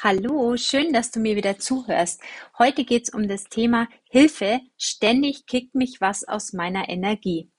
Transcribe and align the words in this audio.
Hallo, 0.00 0.56
schön, 0.56 0.92
dass 0.92 1.10
du 1.10 1.18
mir 1.18 1.34
wieder 1.34 1.58
zuhörst. 1.58 2.22
Heute 2.56 2.84
geht 2.84 3.08
es 3.08 3.10
um 3.12 3.26
das 3.26 3.48
Thema 3.48 3.88
Hilfe, 4.04 4.60
ständig 4.76 5.46
kickt 5.46 5.74
mich 5.74 6.00
was 6.00 6.22
aus 6.22 6.52
meiner 6.52 6.88
Energie. 6.88 7.50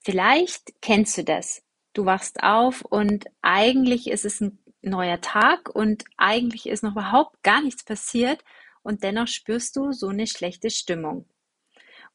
Vielleicht 0.00 0.82
kennst 0.82 1.16
du 1.16 1.24
das. 1.24 1.62
Du 1.94 2.04
wachst 2.04 2.42
auf 2.42 2.82
und 2.82 3.24
eigentlich 3.40 4.10
ist 4.10 4.26
es 4.26 4.42
ein 4.42 4.58
neuer 4.82 5.22
Tag 5.22 5.74
und 5.74 6.04
eigentlich 6.18 6.66
ist 6.66 6.82
noch 6.82 6.92
überhaupt 6.92 7.42
gar 7.42 7.62
nichts 7.62 7.84
passiert 7.84 8.44
und 8.82 9.02
dennoch 9.02 9.26
spürst 9.26 9.76
du 9.76 9.92
so 9.92 10.08
eine 10.08 10.26
schlechte 10.26 10.68
Stimmung. 10.68 11.26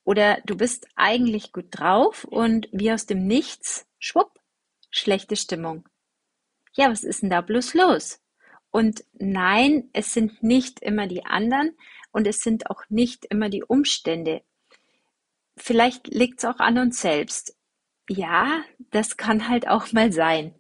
Oder 0.04 0.40
du 0.46 0.56
bist 0.56 0.86
eigentlich 0.96 1.52
gut 1.52 1.70
drauf 1.72 2.26
und 2.26 2.70
wie 2.72 2.92
aus 2.92 3.08
dem 3.08 3.26
Nichts, 3.26 3.88
schwupp, 3.98 4.40
schlechte 4.92 5.36
Stimmung. 5.36 5.90
Ja, 6.74 6.92
was 6.92 7.04
ist 7.04 7.24
denn 7.24 7.32
da 7.32 7.42
bloß 7.42 7.74
los? 7.74 8.21
Und 8.72 9.04
nein, 9.14 9.90
es 9.94 10.14
sind 10.14 10.42
nicht 10.42 10.80
immer 10.82 11.08
die 11.08 11.26
anderen 11.26 11.78
und 12.12 12.26
es 12.26 12.42
sind 12.42 12.70
auch 12.70 12.84
nicht 12.90 13.26
immer 13.26 13.50
die 13.50 13.64
Umstände. 13.64 14.42
Vielleicht 15.58 16.08
liegt 16.08 16.40
es 16.40 16.46
auch 16.46 16.60
an 16.60 16.78
uns 16.78 17.02
selbst. 17.02 17.56
Ja, 18.10 18.64
das 18.90 19.18
kann 19.18 19.48
halt 19.48 19.68
auch 19.68 19.92
mal 19.92 20.12
sein. 20.12 20.56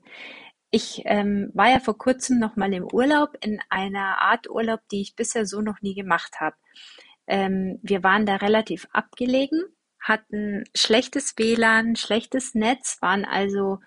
Ich 0.70 1.02
ähm, 1.06 1.52
war 1.53 1.70
ja 1.70 1.80
vor 1.80 1.98
kurzem 1.98 2.40
noch 2.40 2.56
mal 2.56 2.73
im 2.73 2.86
Urlaub 2.86 3.38
in 3.42 3.59
einer 3.70 4.22
Art 4.22 4.50
Urlaub, 4.50 4.81
die 4.92 5.02
ich 5.02 5.16
bisher 5.16 5.46
so 5.46 5.62
noch 5.62 5.81
nie 5.81 5.96
gemacht 5.96 6.40
habe. 6.40 6.56
Ähm, 7.28 7.80
wir 7.81 8.03
waren 8.03 8.25
da 8.25 8.38
relativ 8.38 8.88
abgelegen, 8.92 9.64
hatten 10.00 10.64
schlechtes 10.75 11.34
WLAN, 11.38 11.96
schlechtes 11.96 12.56
Netz, 12.56 12.98
waren 13.02 13.25
also 13.25 13.80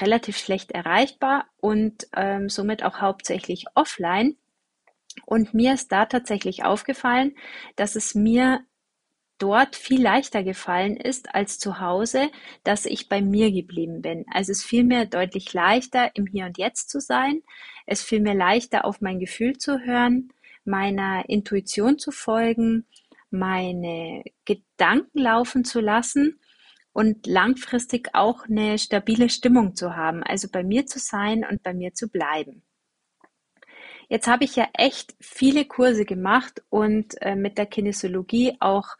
relativ 0.00 0.36
schlecht 0.38 0.72
erreichbar 0.72 1.46
und 1.58 2.06
ähm, 2.16 2.48
somit 2.48 2.82
auch 2.82 3.00
hauptsächlich 3.00 3.66
offline. 3.74 4.36
Und 5.26 5.54
mir 5.54 5.74
ist 5.74 5.92
da 5.92 6.06
tatsächlich 6.06 6.64
aufgefallen, 6.64 7.36
dass 7.76 7.96
es 7.96 8.14
mir 8.14 8.60
dort 9.38 9.74
viel 9.76 10.00
leichter 10.00 10.44
gefallen 10.44 10.96
ist 10.96 11.34
als 11.34 11.58
zu 11.58 11.80
Hause, 11.80 12.30
dass 12.62 12.86
ich 12.86 13.08
bei 13.08 13.20
mir 13.20 13.50
geblieben 13.50 14.00
bin. 14.00 14.24
Also 14.32 14.52
es 14.52 14.62
fiel 14.62 14.84
mir 14.84 15.06
deutlich 15.06 15.52
leichter, 15.52 16.10
im 16.14 16.26
Hier 16.26 16.46
und 16.46 16.58
Jetzt 16.58 16.90
zu 16.90 17.00
sein. 17.00 17.42
Es 17.86 18.02
fiel 18.02 18.20
mir 18.20 18.34
leichter, 18.34 18.84
auf 18.84 19.00
mein 19.00 19.18
Gefühl 19.18 19.58
zu 19.58 19.80
hören, 19.80 20.32
meiner 20.64 21.28
Intuition 21.28 21.98
zu 21.98 22.12
folgen, 22.12 22.86
meine 23.30 24.22
Gedanken 24.44 25.18
laufen 25.18 25.64
zu 25.64 25.80
lassen 25.80 26.38
und 26.92 27.26
langfristig 27.26 28.10
auch 28.14 28.44
eine 28.46 28.78
stabile 28.78 29.28
Stimmung 29.28 29.74
zu 29.74 29.96
haben, 29.96 30.22
also 30.22 30.48
bei 30.50 30.62
mir 30.62 30.86
zu 30.86 30.98
sein 30.98 31.44
und 31.48 31.62
bei 31.62 31.74
mir 31.74 31.94
zu 31.94 32.08
bleiben. 32.08 32.62
Jetzt 34.08 34.26
habe 34.26 34.44
ich 34.44 34.56
ja 34.56 34.68
echt 34.74 35.14
viele 35.20 35.64
Kurse 35.64 36.04
gemacht 36.04 36.62
und 36.68 37.20
äh, 37.22 37.34
mit 37.34 37.56
der 37.56 37.66
Kinesiologie 37.66 38.56
auch 38.60 38.96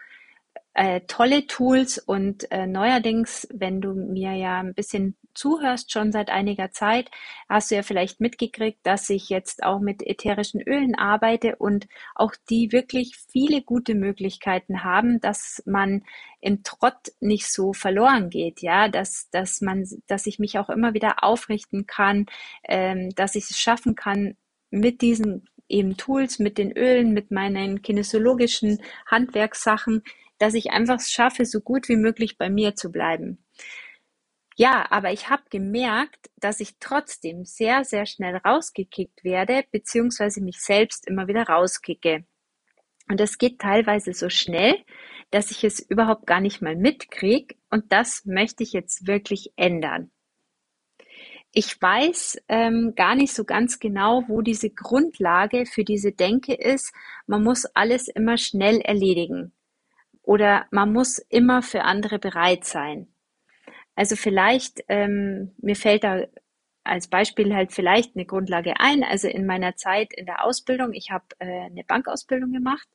äh, 0.74 1.02
tolle 1.02 1.46
Tools 1.46 1.98
und 1.98 2.50
äh, 2.50 2.66
neuerdings, 2.66 3.46
wenn 3.52 3.82
du 3.82 3.92
mir 3.92 4.32
ja 4.32 4.60
ein 4.60 4.72
bisschen 4.72 5.16
zuhörst 5.34 5.92
schon 5.92 6.12
seit 6.12 6.30
einiger 6.30 6.70
Zeit, 6.70 7.10
hast 7.48 7.70
du 7.70 7.76
ja 7.76 7.82
vielleicht 7.82 8.20
mitgekriegt, 8.20 8.80
dass 8.82 9.08
ich 9.10 9.28
jetzt 9.28 9.62
auch 9.62 9.80
mit 9.80 10.02
ätherischen 10.02 10.60
Ölen 10.60 10.94
arbeite 10.94 11.56
und 11.56 11.86
auch 12.14 12.34
die 12.50 12.72
wirklich 12.72 13.16
viele 13.30 13.62
gute 13.62 13.94
Möglichkeiten 13.94 14.84
haben, 14.84 15.20
dass 15.20 15.62
man 15.66 16.04
im 16.40 16.62
Trott 16.62 17.12
nicht 17.20 17.50
so 17.50 17.72
verloren 17.72 18.30
geht, 18.30 18.62
ja, 18.62 18.88
dass, 18.88 19.28
dass 19.30 19.60
man, 19.60 19.86
dass 20.06 20.26
ich 20.26 20.38
mich 20.38 20.58
auch 20.58 20.70
immer 20.70 20.94
wieder 20.94 21.22
aufrichten 21.22 21.86
kann, 21.86 22.26
ähm, 22.68 23.10
dass 23.14 23.34
ich 23.34 23.50
es 23.50 23.58
schaffen 23.58 23.94
kann, 23.94 24.36
mit 24.70 25.02
diesen 25.02 25.48
eben 25.68 25.96
Tools, 25.96 26.38
mit 26.38 26.58
den 26.58 26.72
Ölen, 26.72 27.12
mit 27.12 27.30
meinen 27.30 27.82
kinesiologischen 27.82 28.80
Handwerkssachen, 29.06 30.02
dass 30.38 30.54
ich 30.54 30.70
einfach 30.70 31.00
schaffe, 31.00 31.44
so 31.44 31.60
gut 31.60 31.88
wie 31.88 31.96
möglich 31.96 32.36
bei 32.36 32.50
mir 32.50 32.74
zu 32.74 32.90
bleiben. 32.90 33.38
Ja, 34.56 34.86
aber 34.90 35.12
ich 35.12 35.30
habe 35.30 35.42
gemerkt, 35.50 36.30
dass 36.36 36.60
ich 36.60 36.78
trotzdem 36.78 37.44
sehr, 37.44 37.84
sehr 37.84 38.06
schnell 38.06 38.36
rausgekickt 38.36 39.24
werde, 39.24 39.64
beziehungsweise 39.70 40.42
mich 40.42 40.60
selbst 40.60 41.06
immer 41.08 41.26
wieder 41.26 41.44
rauskicke. 41.44 42.24
Und 43.08 43.20
das 43.20 43.38
geht 43.38 43.58
teilweise 43.58 44.12
so 44.12 44.28
schnell, 44.28 44.76
dass 45.30 45.50
ich 45.50 45.64
es 45.64 45.80
überhaupt 45.80 46.26
gar 46.26 46.40
nicht 46.40 46.62
mal 46.62 46.76
mitkriege. 46.76 47.54
Und 47.70 47.92
das 47.92 48.24
möchte 48.24 48.62
ich 48.62 48.72
jetzt 48.72 49.06
wirklich 49.06 49.52
ändern. 49.56 50.10
Ich 51.54 51.80
weiß 51.80 52.42
ähm, 52.48 52.94
gar 52.96 53.14
nicht 53.14 53.34
so 53.34 53.44
ganz 53.44 53.78
genau, 53.78 54.24
wo 54.28 54.40
diese 54.40 54.70
Grundlage 54.70 55.66
für 55.66 55.84
diese 55.84 56.12
Denke 56.12 56.54
ist. 56.54 56.94
Man 57.26 57.42
muss 57.42 57.66
alles 57.66 58.08
immer 58.08 58.38
schnell 58.38 58.80
erledigen 58.80 59.52
oder 60.22 60.66
man 60.70 60.92
muss 60.92 61.18
immer 61.18 61.62
für 61.62 61.82
andere 61.82 62.18
bereit 62.18 62.64
sein. 62.64 63.12
Also 63.94 64.16
vielleicht, 64.16 64.82
ähm, 64.88 65.52
mir 65.58 65.76
fällt 65.76 66.04
da 66.04 66.22
als 66.84 67.08
Beispiel 67.08 67.54
halt 67.54 67.72
vielleicht 67.72 68.16
eine 68.16 68.24
Grundlage 68.24 68.80
ein. 68.80 69.04
Also 69.04 69.28
in 69.28 69.46
meiner 69.46 69.76
Zeit 69.76 70.12
in 70.12 70.26
der 70.26 70.44
Ausbildung, 70.44 70.92
ich 70.92 71.10
habe 71.10 71.24
äh, 71.38 71.66
eine 71.66 71.84
Bankausbildung 71.84 72.52
gemacht, 72.52 72.88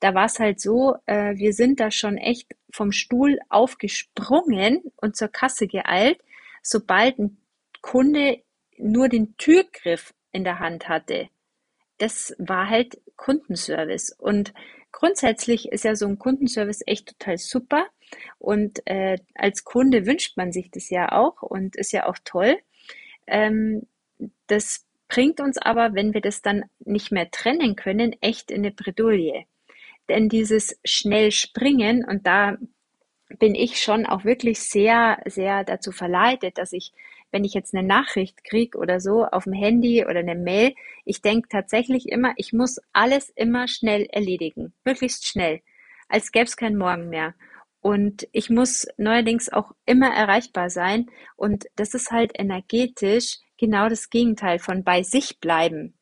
da 0.00 0.14
war 0.14 0.26
es 0.26 0.38
halt 0.38 0.60
so, 0.60 0.96
äh, 1.06 1.36
wir 1.36 1.52
sind 1.52 1.80
da 1.80 1.90
schon 1.90 2.16
echt 2.16 2.54
vom 2.70 2.92
Stuhl 2.92 3.38
aufgesprungen 3.48 4.82
und 4.96 5.16
zur 5.16 5.28
Kasse 5.28 5.66
geeilt, 5.66 6.20
sobald 6.62 7.18
ein 7.18 7.38
Kunde 7.82 8.42
nur 8.76 9.08
den 9.08 9.36
Türgriff 9.36 10.14
in 10.32 10.44
der 10.44 10.60
Hand 10.60 10.88
hatte. 10.88 11.28
Das 11.98 12.34
war 12.38 12.68
halt 12.68 13.00
Kundenservice. 13.16 14.12
Und 14.16 14.54
grundsätzlich 14.92 15.72
ist 15.72 15.84
ja 15.84 15.96
so 15.96 16.06
ein 16.06 16.18
Kundenservice 16.18 16.82
echt 16.86 17.08
total 17.08 17.38
super. 17.38 17.86
Und 18.38 18.80
äh, 18.86 19.18
als 19.34 19.64
Kunde 19.64 20.06
wünscht 20.06 20.36
man 20.36 20.52
sich 20.52 20.70
das 20.70 20.90
ja 20.90 21.12
auch 21.12 21.42
und 21.42 21.76
ist 21.76 21.92
ja 21.92 22.06
auch 22.06 22.18
toll. 22.24 22.58
Ähm, 23.26 23.86
das 24.46 24.86
bringt 25.08 25.40
uns 25.40 25.58
aber, 25.58 25.94
wenn 25.94 26.14
wir 26.14 26.20
das 26.20 26.42
dann 26.42 26.64
nicht 26.84 27.10
mehr 27.12 27.30
trennen 27.30 27.76
können, 27.76 28.14
echt 28.20 28.50
in 28.50 28.58
eine 28.58 28.70
Bredouille. 28.72 29.44
Denn 30.08 30.28
dieses 30.28 30.78
schnell 30.84 31.32
springen, 31.32 32.04
und 32.04 32.26
da 32.26 32.56
bin 33.38 33.54
ich 33.54 33.80
schon 33.80 34.06
auch 34.06 34.24
wirklich 34.24 34.60
sehr, 34.60 35.18
sehr 35.26 35.64
dazu 35.64 35.92
verleitet, 35.92 36.56
dass 36.58 36.72
ich, 36.72 36.92
wenn 37.30 37.44
ich 37.44 37.52
jetzt 37.52 37.74
eine 37.74 37.86
Nachricht 37.86 38.42
kriege 38.44 38.78
oder 38.78 39.00
so 39.00 39.26
auf 39.26 39.44
dem 39.44 39.52
Handy 39.52 40.04
oder 40.04 40.20
eine 40.20 40.34
Mail, 40.34 40.74
ich 41.04 41.20
denke 41.20 41.48
tatsächlich 41.48 42.08
immer, 42.08 42.32
ich 42.36 42.52
muss 42.52 42.80
alles 42.92 43.28
immer 43.30 43.68
schnell 43.68 44.06
erledigen, 44.10 44.72
möglichst 44.84 45.26
schnell, 45.26 45.60
als 46.08 46.32
gäbe 46.32 46.46
es 46.46 46.56
kein 46.56 46.76
Morgen 46.76 47.10
mehr. 47.10 47.34
Und 47.80 48.26
ich 48.32 48.50
muss 48.50 48.86
neuerdings 48.96 49.48
auch 49.48 49.72
immer 49.86 50.12
erreichbar 50.12 50.70
sein. 50.70 51.10
Und 51.36 51.66
das 51.76 51.94
ist 51.94 52.10
halt 52.10 52.32
energetisch 52.34 53.38
genau 53.56 53.88
das 53.88 54.10
Gegenteil 54.10 54.58
von 54.58 54.84
bei 54.84 55.02
sich 55.02 55.40
bleiben. 55.40 55.94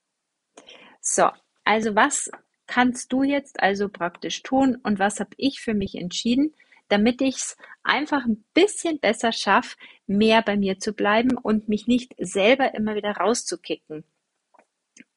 So, 1.01 1.31
also 1.65 1.95
was 1.95 2.31
kannst 2.67 3.13
du 3.13 3.23
jetzt 3.23 3.61
also 3.61 3.89
praktisch 3.89 4.43
tun 4.43 4.79
und 4.83 4.99
was 4.99 5.21
habe 5.21 5.31
ich 5.37 5.61
für 5.61 5.75
mich 5.75 5.95
entschieden? 5.95 6.55
damit 6.89 7.21
ich 7.21 7.37
es 7.37 7.57
einfach 7.83 8.25
ein 8.25 8.45
bisschen 8.55 8.99
besser 8.99 9.33
schaffe, 9.33 9.77
mehr 10.07 10.43
bei 10.43 10.57
mir 10.57 10.79
zu 10.79 10.93
bleiben 10.93 11.37
und 11.37 11.69
mich 11.69 11.87
nicht 11.87 12.15
selber 12.19 12.75
immer 12.75 12.95
wieder 12.95 13.13
rauszukicken. 13.13 14.05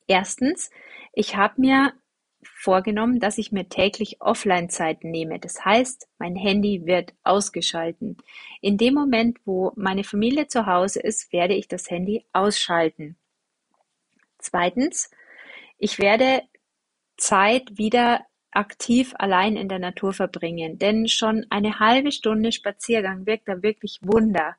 Erstens, 0.08 0.72
ich 1.14 1.36
habe 1.36 1.62
mir 1.62 1.94
vorgenommen, 2.60 3.20
dass 3.20 3.38
ich 3.38 3.54
mir 3.54 3.70
täglich 3.70 4.20
Offline-Zeiten 4.20 5.10
nehme. 5.10 5.40
Das 5.40 5.64
heißt, 5.64 6.10
mein 6.18 6.36
Handy 6.36 6.86
wird 6.86 7.14
ausgeschalten. 7.24 8.18
In 8.60 8.78
dem 8.78 8.96
Moment, 8.96 9.38
wo 9.46 9.72
meine 9.78 10.04
Familie 10.04 10.48
zu 10.48 10.66
Hause 10.66 11.00
ist, 11.00 11.32
werde 11.32 11.54
ich 11.54 11.70
das 11.70 11.90
Handy 11.90 12.26
ausschalten. 12.34 13.16
Zweitens, 14.40 15.10
ich 15.78 16.00
werde 16.00 16.42
Zeit 17.16 17.78
wieder 17.78 18.26
aktiv 18.52 19.14
allein 19.18 19.56
in 19.56 19.70
der 19.70 19.80
Natur 19.80 20.12
verbringen, 20.12 20.80
denn 20.80 21.08
schon 21.08 21.46
eine 21.50 21.80
halbe 21.80 22.12
Stunde 22.12 22.52
Spaziergang 22.52 23.26
wirkt 23.26 23.48
da 23.48 23.64
wirklich 23.64 24.00
Wunder. 24.02 24.58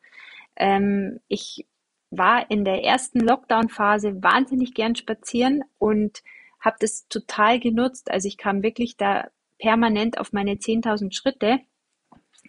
Ähm, 0.57 1.21
ich 1.29 1.67
war 2.11 2.51
in 2.51 2.65
der 2.65 2.83
ersten 2.83 3.21
Lockdown-Phase 3.21 4.23
wahnsinnig 4.23 4.73
gern 4.73 4.97
spazieren 4.97 5.65
und 5.79 6.23
habe 6.61 6.77
das 6.81 7.09
total 7.09 7.61
genutzt. 7.61 8.11
Also 8.11 8.29
ich 8.29 8.37
kam 8.37 8.63
wirklich 8.63 8.97
da 8.97 9.29
permanent 9.59 10.19
auf 10.19 10.33
meine 10.33 10.53
10.000 10.55 11.13
Schritte. 11.13 11.61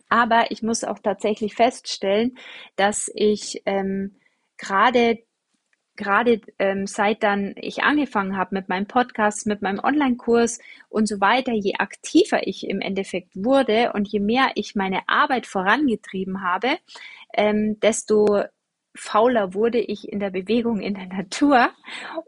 Aber 0.09 0.51
ich 0.51 0.61
muss 0.61 0.83
auch 0.83 0.99
tatsächlich 0.99 1.55
feststellen, 1.55 2.37
dass 2.75 3.09
ich 3.13 3.61
ähm, 3.65 4.15
gerade 4.57 5.19
gerade 5.97 6.41
ähm, 6.57 6.87
seit 6.87 7.21
dann 7.21 7.53
ich 7.57 7.83
angefangen 7.83 8.35
habe 8.37 8.55
mit 8.55 8.69
meinem 8.69 8.87
Podcast, 8.87 9.45
mit 9.45 9.61
meinem 9.61 9.79
Online-Kurs 9.79 10.59
und 10.89 11.07
so 11.07 11.21
weiter, 11.21 11.53
je 11.53 11.75
aktiver 11.77 12.47
ich 12.47 12.67
im 12.67 12.81
Endeffekt 12.81 13.29
wurde 13.35 13.91
und 13.93 14.07
je 14.07 14.19
mehr 14.19 14.51
ich 14.55 14.75
meine 14.75 15.07
Arbeit 15.07 15.45
vorangetrieben 15.45 16.41
habe, 16.41 16.77
ähm, 17.33 17.79
desto 17.81 18.43
fauler 18.95 19.53
wurde 19.53 19.79
ich 19.79 20.07
in 20.09 20.19
der 20.19 20.31
Bewegung 20.31 20.81
in 20.81 20.95
der 20.95 21.07
Natur. 21.07 21.69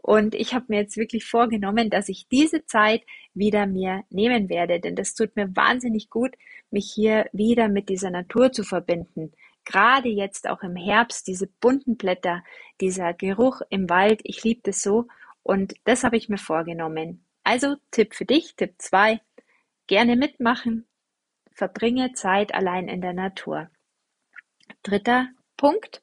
Und 0.02 0.34
ich 0.34 0.54
habe 0.54 0.66
mir 0.68 0.80
jetzt 0.80 0.96
wirklich 0.96 1.24
vorgenommen, 1.24 1.90
dass 1.90 2.08
ich 2.08 2.28
diese 2.28 2.64
Zeit 2.66 3.02
wieder 3.34 3.66
mir 3.66 4.04
nehmen 4.10 4.48
werde, 4.48 4.80
denn 4.80 4.96
das 4.96 5.14
tut 5.14 5.36
mir 5.36 5.54
wahnsinnig 5.56 6.10
gut, 6.10 6.34
mich 6.70 6.90
hier 6.92 7.26
wieder 7.32 7.68
mit 7.68 7.88
dieser 7.88 8.10
Natur 8.10 8.52
zu 8.52 8.64
verbinden 8.64 9.32
gerade 9.64 10.08
jetzt 10.08 10.48
auch 10.48 10.62
im 10.62 10.76
Herbst, 10.76 11.26
diese 11.26 11.46
bunten 11.46 11.96
Blätter, 11.96 12.44
dieser 12.80 13.14
Geruch 13.14 13.60
im 13.70 13.88
Wald, 13.88 14.20
ich 14.24 14.44
liebe 14.44 14.60
das 14.64 14.82
so 14.82 15.06
und 15.42 15.74
das 15.84 16.04
habe 16.04 16.16
ich 16.16 16.28
mir 16.28 16.38
vorgenommen. 16.38 17.24
Also 17.42 17.76
Tipp 17.90 18.14
für 18.14 18.24
dich, 18.24 18.56
Tipp 18.56 18.74
2, 18.78 19.20
gerne 19.86 20.16
mitmachen, 20.16 20.86
verbringe 21.52 22.12
Zeit 22.12 22.54
allein 22.54 22.88
in 22.88 23.00
der 23.00 23.12
Natur. 23.12 23.70
Dritter 24.82 25.28
Punkt, 25.56 26.02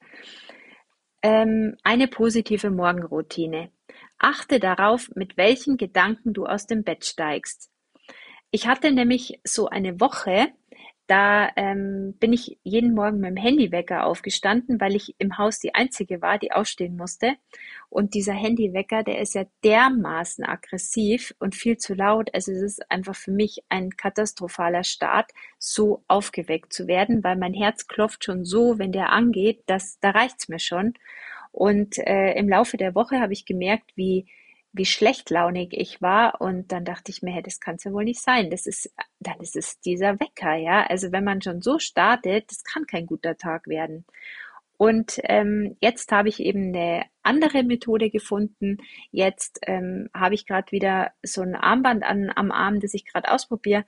ähm, 1.21 1.75
eine 1.83 2.07
positive 2.07 2.69
Morgenroutine. 2.69 3.71
Achte 4.17 4.59
darauf, 4.59 5.09
mit 5.15 5.37
welchen 5.37 5.77
Gedanken 5.77 6.33
du 6.33 6.45
aus 6.45 6.67
dem 6.67 6.83
Bett 6.83 7.05
steigst. 7.05 7.69
Ich 8.51 8.67
hatte 8.67 8.91
nämlich 8.91 9.39
so 9.43 9.67
eine 9.67 9.99
Woche, 9.99 10.49
da 11.11 11.49
ähm, 11.57 12.15
bin 12.21 12.31
ich 12.31 12.57
jeden 12.63 12.93
Morgen 12.93 13.19
mit 13.19 13.31
dem 13.31 13.35
Handywecker 13.35 14.05
aufgestanden, 14.05 14.79
weil 14.79 14.95
ich 14.95 15.13
im 15.17 15.37
Haus 15.37 15.59
die 15.59 15.75
Einzige 15.75 16.21
war, 16.21 16.37
die 16.39 16.53
aufstehen 16.53 16.95
musste. 16.95 17.33
Und 17.89 18.13
dieser 18.13 18.31
Handywecker, 18.31 19.03
der 19.03 19.19
ist 19.19 19.35
ja 19.35 19.43
dermaßen 19.65 20.45
aggressiv 20.45 21.35
und 21.37 21.53
viel 21.53 21.75
zu 21.75 21.95
laut. 21.95 22.33
Also 22.33 22.53
es 22.53 22.61
ist 22.61 22.89
einfach 22.89 23.13
für 23.13 23.31
mich 23.31 23.61
ein 23.67 23.89
katastrophaler 23.89 24.85
Start, 24.85 25.31
so 25.59 26.01
aufgeweckt 26.07 26.71
zu 26.71 26.87
werden, 26.87 27.25
weil 27.25 27.35
mein 27.35 27.53
Herz 27.53 27.87
klopft 27.87 28.23
schon 28.23 28.45
so, 28.45 28.79
wenn 28.79 28.93
der 28.93 29.11
angeht, 29.11 29.63
dass 29.65 29.99
da 29.99 30.11
reicht's 30.11 30.47
mir 30.47 30.59
schon. 30.59 30.93
Und 31.51 31.97
äh, 31.97 32.35
im 32.35 32.47
Laufe 32.47 32.77
der 32.77 32.95
Woche 32.95 33.19
habe 33.19 33.33
ich 33.33 33.45
gemerkt, 33.45 33.91
wie 33.95 34.27
wie 34.73 34.85
schlechtlaunig 34.85 35.73
ich 35.73 36.01
war 36.01 36.39
und 36.39 36.71
dann 36.71 36.85
dachte 36.85 37.11
ich 37.11 37.21
mir, 37.21 37.31
hey, 37.33 37.43
das 37.43 37.59
kann 37.59 37.75
es 37.75 37.83
ja 37.83 37.91
wohl 37.91 38.05
nicht 38.05 38.21
sein. 38.21 38.49
Das 38.49 38.65
ist, 38.67 38.93
dann 39.19 39.39
ist 39.39 39.55
es 39.55 39.79
dieser 39.81 40.19
Wecker, 40.19 40.55
ja. 40.55 40.85
Also 40.87 41.11
wenn 41.11 41.23
man 41.25 41.41
schon 41.41 41.61
so 41.61 41.79
startet, 41.79 42.49
das 42.49 42.63
kann 42.63 42.87
kein 42.87 43.05
guter 43.05 43.37
Tag 43.37 43.67
werden. 43.67 44.05
Und 44.77 45.19
ähm, 45.25 45.77
jetzt 45.79 46.11
habe 46.11 46.29
ich 46.29 46.39
eben 46.39 46.69
eine 46.69 47.05
andere 47.21 47.63
Methode 47.63 48.09
gefunden. 48.09 48.77
Jetzt 49.11 49.59
ähm, 49.67 50.09
habe 50.13 50.35
ich 50.35 50.47
gerade 50.47 50.71
wieder 50.71 51.11
so 51.21 51.41
ein 51.41 51.55
Armband 51.55 52.03
an, 52.03 52.31
am 52.35 52.51
Arm, 52.51 52.79
das 52.79 52.93
ich 52.93 53.05
gerade 53.05 53.31
ausprobiere. 53.31 53.85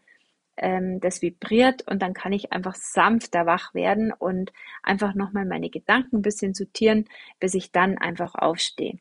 Ähm, 0.58 1.00
das 1.00 1.22
vibriert 1.24 1.88
und 1.88 2.02
dann 2.02 2.14
kann 2.14 2.32
ich 2.34 2.52
einfach 2.52 2.76
sanfter 2.76 3.48
wach 3.48 3.74
werden 3.74 4.14
und 4.14 4.54
einfach 4.84 5.16
nochmal 5.16 5.46
meine 5.46 5.72
Gedanken 5.72 6.18
ein 6.18 6.22
bisschen 6.22 6.54
sortieren, 6.54 7.06
bis 7.40 7.56
ich 7.56 7.72
dann 7.72 7.98
einfach 7.98 8.36
aufstehe. 8.36 9.00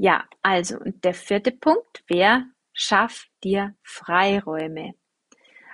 Ja, 0.00 0.24
also 0.42 0.78
und 0.78 1.04
der 1.04 1.12
vierte 1.12 1.50
Punkt 1.50 2.04
wäre, 2.06 2.44
schaff 2.72 3.26
dir 3.42 3.74
Freiräume. 3.82 4.94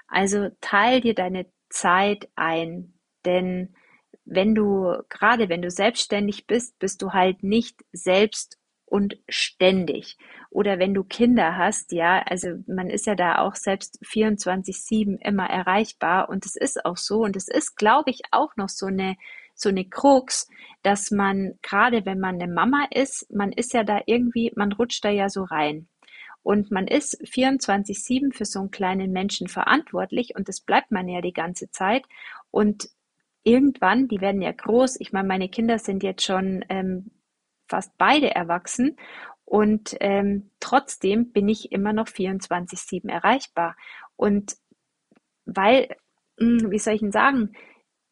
Also 0.09 0.49
teil 0.63 1.03
dir 1.03 1.15
deine 1.15 1.47
Zeit 1.69 2.29
ein, 2.35 2.95
denn 3.27 3.75
wenn 4.25 4.55
du, 4.55 4.97
gerade 5.11 5.51
wenn 5.51 5.61
du 5.63 5.71
selbstständig 5.71 6.47
bist, 6.47 6.79
bist 6.79 7.03
du 7.03 7.13
halt 7.13 7.43
nicht 7.43 7.85
selbst 7.93 8.59
und 8.87 9.19
ständig. 9.29 10.17
Oder 10.51 10.79
wenn 10.79 10.95
du 10.95 11.05
Kinder 11.05 11.59
hast, 11.59 11.93
ja, 11.93 12.23
also 12.23 12.49
man 12.67 12.89
ist 12.89 13.07
ja 13.07 13.15
da 13.17 13.39
auch 13.41 13.57
selbst 13.57 13.99
24-7 14.05 15.19
immer 15.21 15.47
erreichbar 15.51 16.31
und 16.31 16.47
es 16.47 16.57
ist 16.57 16.85
auch 16.87 16.97
so 16.97 17.25
und 17.25 17.37
es 17.37 17.49
ist, 17.49 17.77
glaube 17.77 18.11
ich, 18.11 18.23
auch 18.31 18.57
noch 18.57 18.71
so 18.71 18.87
eine 18.87 19.17
so 19.55 19.69
eine 19.69 19.85
Krux, 19.85 20.49
dass 20.83 21.11
man, 21.11 21.59
gerade 21.63 22.05
wenn 22.05 22.21
man 22.21 22.41
eine 22.41 22.53
Mama 22.53 22.87
ist, 22.91 23.33
man 23.33 23.53
ist 23.53 23.73
ja 23.73 23.85
da 23.85 24.01
irgendwie, 24.07 24.53
man 24.57 24.73
rutscht 24.73 25.05
da 25.05 25.11
ja 25.11 25.29
so 25.29 25.45
rein. 25.45 25.89
Und 26.43 26.71
man 26.71 26.87
ist 26.87 27.19
24-7 27.23 28.35
für 28.35 28.45
so 28.45 28.61
einen 28.61 28.71
kleinen 28.71 29.13
Menschen 29.13 29.49
verantwortlich 29.49 30.37
und 30.37 30.49
das 30.49 30.61
bleibt 30.61 30.91
man 30.91 31.09
ja 31.09 31.23
die 31.23 31.33
ganze 31.33 31.71
Zeit. 31.71 32.05
Und 32.51 32.91
irgendwann, 33.45 34.09
die 34.09 34.21
werden 34.21 34.43
ja 34.43 34.53
groß, 34.53 35.01
ich 35.01 35.13
meine, 35.13 35.27
meine 35.27 35.49
Kinder 35.49 35.79
sind 35.79 36.03
jetzt 36.03 36.23
schon 36.23 36.63
ähm, 36.69 37.11
fast 37.67 37.97
beide 37.97 38.35
erwachsen 38.35 38.97
und 39.47 39.97
ähm, 40.01 40.51
trotzdem 40.61 41.33
bin 41.33 41.49
ich 41.49 41.73
immer 41.73 41.93
noch 41.93 42.09
24-7 42.09 43.09
erreichbar. 43.11 43.77
Und 44.17 44.57
weil, 45.47 45.97
hm, 46.39 46.71
wie 46.71 46.79
soll 46.79 46.95
ich 46.95 47.01
denn 47.01 47.13
sagen, 47.13 47.53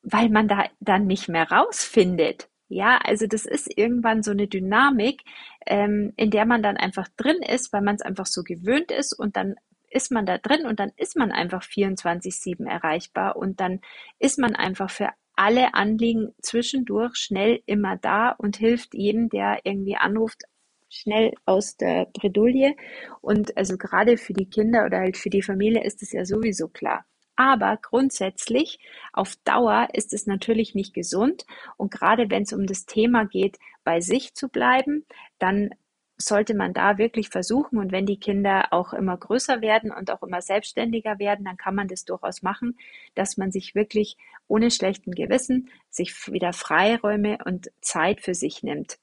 weil 0.03 0.29
man 0.29 0.49
da 0.49 0.65
dann 0.81 1.07
nicht 1.07 1.29
mehr 1.29 1.51
rausfindet. 1.51 2.49
Ja, 2.69 2.99
also 3.05 3.27
das 3.27 3.45
ist 3.45 3.69
irgendwann 3.77 4.23
so 4.23 4.31
eine 4.31 4.49
Dynamik, 4.49 5.23
ähm, 5.67 6.13
in 6.17 6.31
der 6.31 6.47
man 6.47 6.63
dann 6.63 6.77
einfach 6.79 7.09
drin 7.17 7.43
ist, 7.43 7.73
weil 7.73 7.83
man 7.83 7.97
es 7.97 8.03
einfach 8.03 8.27
so 8.27 8.43
gewöhnt 8.43 8.91
ist 8.91 9.13
und 9.13 9.37
dann 9.37 9.57
ist 9.91 10.11
man 10.11 10.25
da 10.25 10.39
drin 10.39 10.65
und 10.67 10.81
dann 10.81 10.91
ist 10.97 11.17
man 11.17 11.33
einfach 11.33 11.63
24-7 11.63 12.67
erreichbar 12.67 13.37
und 13.37 13.61
dann 13.61 13.81
ist 14.19 14.39
man 14.39 14.57
einfach 14.57 14.91
für 14.91 15.11
alle 15.37 15.75
Anliegen 15.75 16.35
zwischendurch 16.41 17.17
schnell 17.17 17.61
immer 17.67 17.97
da 17.97 18.31
und 18.31 18.57
hilft 18.57 18.95
jedem, 18.95 19.29
der 19.29 19.61
irgendwie 19.65 19.97
anruft, 19.97 20.43
schnell 20.89 21.33
aus 21.47 21.77
der 21.77 22.07
Bredouille. 22.07 22.75
Und 23.21 23.57
also 23.57 23.77
gerade 23.77 24.17
für 24.19 24.35
die 24.35 24.49
Kinder 24.49 24.85
oder 24.85 24.99
halt 24.99 25.17
für 25.17 25.31
die 25.31 25.43
Familie 25.43 25.85
ist 25.85 26.03
es 26.03 26.13
ja 26.13 26.25
sowieso 26.25 26.69
klar. 26.69 27.05
Aber 27.43 27.77
grundsätzlich 27.77 28.79
auf 29.13 29.34
Dauer 29.44 29.89
ist 29.94 30.13
es 30.13 30.29
natürlich 30.29 30.77
nicht 30.77 30.94
gesund. 30.94 31.44
Und 31.77 31.91
gerade 31.91 32.31
wenn 32.31 32.44
es 32.44 32.53
um 32.53 32.67
das 32.67 32.87
Thema 32.87 33.25
geht, 33.25 33.58
bei 33.82 34.01
sich 34.01 34.34
zu 34.34 34.49
bleiben, 34.49 35.05
dann 35.41 35.70
sollte 36.17 36.55
man 36.55 36.72
da 36.72 36.99
wirklich 36.99 37.31
versuchen. 37.31 37.79
Und 37.79 37.91
wenn 37.91 38.06
die 38.06 38.20
Kinder 38.20 38.69
auch 38.70 38.93
immer 38.93 39.17
größer 39.17 39.61
werden 39.61 39.91
und 39.91 40.13
auch 40.13 40.22
immer 40.22 40.41
selbstständiger 40.41 41.19
werden, 41.19 41.44
dann 41.44 41.56
kann 41.56 41.75
man 41.75 41.89
das 41.89 42.05
durchaus 42.05 42.43
machen, 42.43 42.79
dass 43.17 43.37
man 43.37 43.51
sich 43.51 43.75
wirklich 43.75 44.17
ohne 44.46 44.70
schlechten 44.70 45.11
Gewissen 45.11 45.69
sich 45.91 46.15
wieder 46.29 46.53
Freiräume 46.53 47.39
und 47.44 47.72
Zeit 47.81 48.20
für 48.20 48.37
sich 48.37 48.63
nimmt. 48.63 48.99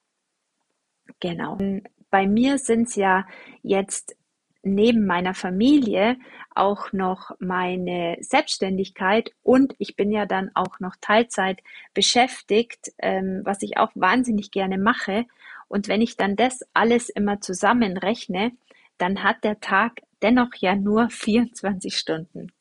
Genau. 1.19 1.57
Bei 2.09 2.25
mir 2.25 2.57
sind 2.57 2.87
es 2.87 2.95
ja 2.95 3.27
jetzt 3.63 4.15
neben 4.63 5.05
meiner 5.05 5.33
Familie 5.33 6.17
auch 6.53 6.91
noch 6.91 7.31
meine 7.39 8.17
Selbstständigkeit 8.19 9.31
und 9.43 9.75
ich 9.77 9.95
bin 9.95 10.11
ja 10.11 10.25
dann 10.25 10.51
auch 10.53 10.79
noch 10.79 10.95
Teilzeit 10.99 11.61
beschäftigt, 11.93 12.91
ähm, 12.97 13.41
was 13.43 13.61
ich 13.61 13.77
auch 13.77 13.91
wahnsinnig 13.95 14.51
gerne 14.51 14.77
mache. 14.77 15.25
Und 15.67 15.87
wenn 15.87 16.01
ich 16.01 16.17
dann 16.17 16.35
das 16.35 16.61
alles 16.73 17.09
immer 17.09 17.39
zusammenrechne, 17.41 18.51
dann 18.97 19.23
hat 19.23 19.43
der 19.43 19.59
Tag 19.59 20.01
dennoch 20.21 20.53
ja 20.57 20.75
nur 20.75 21.09
24 21.11 21.97
Stunden. 21.97 22.51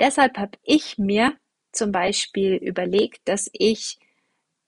Deshalb 0.00 0.38
habe 0.38 0.58
ich 0.64 0.98
mir 0.98 1.34
zum 1.70 1.92
Beispiel 1.92 2.54
überlegt, 2.54 3.28
dass 3.28 3.48
ich 3.52 3.98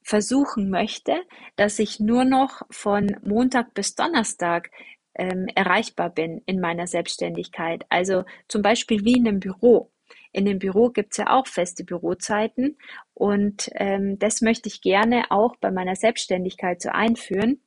versuchen 0.02 0.68
möchte, 0.68 1.22
dass 1.56 1.78
ich 1.78 1.98
nur 1.98 2.24
noch 2.24 2.62
von 2.70 3.16
Montag 3.22 3.72
bis 3.72 3.94
Donnerstag 3.94 4.70
ähm, 5.14 5.46
erreichbar 5.54 6.10
bin 6.10 6.42
in 6.46 6.60
meiner 6.60 6.86
Selbstständigkeit. 6.86 7.84
Also 7.88 8.24
zum 8.48 8.62
Beispiel 8.62 9.04
wie 9.04 9.18
in 9.18 9.28
einem 9.28 9.40
Büro. 9.40 9.90
In 10.32 10.44
dem 10.44 10.58
Büro 10.58 10.90
gibt's 10.90 11.16
ja 11.16 11.30
auch 11.30 11.46
feste 11.46 11.84
Bürozeiten 11.84 12.76
und 13.14 13.70
ähm, 13.76 14.18
das 14.18 14.40
möchte 14.40 14.68
ich 14.68 14.82
gerne 14.82 15.30
auch 15.30 15.56
bei 15.56 15.70
meiner 15.70 15.94
Selbstständigkeit 15.94 16.82
so 16.82 16.90
einführen. 16.90 17.60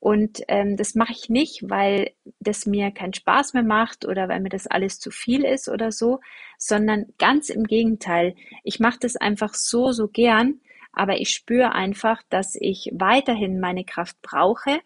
Und 0.00 0.42
ähm, 0.46 0.76
das 0.76 0.94
mache 0.94 1.12
ich 1.12 1.28
nicht, 1.28 1.68
weil 1.68 2.12
das 2.38 2.66
mir 2.66 2.92
keinen 2.92 3.14
Spaß 3.14 3.52
mehr 3.54 3.64
macht 3.64 4.06
oder 4.06 4.28
weil 4.28 4.40
mir 4.40 4.48
das 4.48 4.68
alles 4.68 5.00
zu 5.00 5.10
viel 5.10 5.44
ist 5.44 5.68
oder 5.68 5.90
so, 5.90 6.20
sondern 6.56 7.06
ganz 7.18 7.50
im 7.50 7.64
Gegenteil. 7.64 8.36
Ich 8.62 8.78
mache 8.78 8.98
das 9.00 9.16
einfach 9.16 9.54
so, 9.54 9.90
so 9.90 10.06
gern, 10.06 10.60
aber 10.92 11.20
ich 11.20 11.30
spüre 11.30 11.72
einfach, 11.72 12.22
dass 12.30 12.54
ich 12.54 12.90
weiterhin 12.94 13.58
meine 13.58 13.84
Kraft 13.84 14.16
brauche 14.22 14.80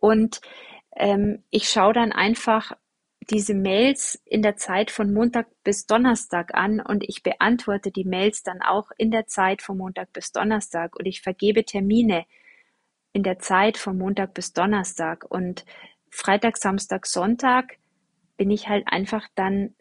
und 0.00 0.40
ähm, 0.98 1.44
ich 1.50 1.68
schaue 1.68 1.94
dann 1.94 2.12
einfach 2.12 2.72
diese 3.30 3.54
Mails 3.54 4.20
in 4.24 4.42
der 4.42 4.56
Zeit 4.56 4.90
von 4.90 5.12
Montag 5.12 5.46
bis 5.62 5.86
Donnerstag 5.86 6.54
an 6.54 6.80
und 6.80 7.04
ich 7.04 7.22
beantworte 7.22 7.90
die 7.90 8.04
Mails 8.04 8.42
dann 8.42 8.62
auch 8.62 8.90
in 8.96 9.10
der 9.10 9.26
Zeit 9.26 9.62
von 9.62 9.76
Montag 9.76 10.12
bis 10.12 10.32
Donnerstag 10.32 10.96
und 10.96 11.06
ich 11.06 11.20
vergebe 11.20 11.64
Termine 11.64 12.24
in 13.12 13.22
der 13.22 13.38
Zeit 13.38 13.76
von 13.76 13.98
Montag 13.98 14.34
bis 14.34 14.52
Donnerstag. 14.52 15.24
Und 15.28 15.64
Freitag, 16.10 16.56
Samstag, 16.56 17.06
Sonntag 17.06 17.78
bin 18.36 18.50
ich 18.50 18.68
halt 18.68 18.86
einfach 18.86 19.26
dann 19.34 19.74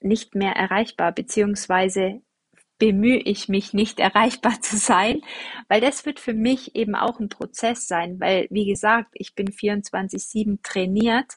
nicht 0.00 0.34
mehr 0.34 0.52
erreichbar, 0.52 1.12
beziehungsweise 1.12 2.20
bemühe 2.84 3.16
ich 3.16 3.48
mich 3.48 3.72
nicht 3.72 3.98
erreichbar 3.98 4.60
zu 4.60 4.76
sein, 4.76 5.22
weil 5.68 5.80
das 5.80 6.04
wird 6.04 6.20
für 6.20 6.34
mich 6.34 6.76
eben 6.76 6.94
auch 6.94 7.18
ein 7.18 7.30
Prozess 7.30 7.88
sein, 7.88 8.20
weil 8.20 8.46
wie 8.50 8.66
gesagt, 8.66 9.08
ich 9.14 9.34
bin 9.34 9.48
24/7 9.48 10.58
trainiert 10.62 11.32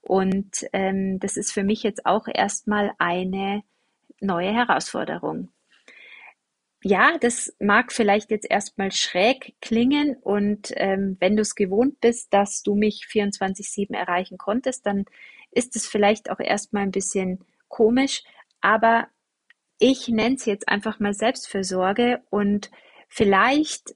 und 0.00 0.64
ähm, 0.72 1.18
das 1.20 1.36
ist 1.36 1.52
für 1.52 1.64
mich 1.64 1.82
jetzt 1.82 2.06
auch 2.06 2.26
erstmal 2.32 2.92
eine 2.98 3.62
neue 4.22 4.54
Herausforderung. 4.54 5.50
Ja, 6.82 7.18
das 7.18 7.54
mag 7.58 7.92
vielleicht 7.92 8.30
jetzt 8.30 8.50
erstmal 8.50 8.90
schräg 8.90 9.54
klingen 9.60 10.16
und 10.22 10.72
ähm, 10.76 11.18
wenn 11.20 11.36
du 11.36 11.42
es 11.42 11.54
gewohnt 11.54 12.00
bist, 12.00 12.32
dass 12.32 12.62
du 12.62 12.74
mich 12.74 13.06
24/7 13.06 13.94
erreichen 13.94 14.38
konntest, 14.38 14.86
dann 14.86 15.04
ist 15.50 15.76
es 15.76 15.86
vielleicht 15.86 16.30
auch 16.30 16.40
erstmal 16.40 16.84
ein 16.84 16.90
bisschen 16.90 17.44
komisch, 17.68 18.22
aber 18.62 19.08
ich 19.78 20.08
nenne 20.08 20.36
es 20.36 20.44
jetzt 20.44 20.68
einfach 20.68 21.00
mal 21.00 21.14
Selbstfürsorge 21.14 22.22
und 22.30 22.70
vielleicht 23.08 23.94